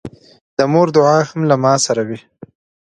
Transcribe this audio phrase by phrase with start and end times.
[0.57, 2.19] د مور دعا هم له ما سره وي.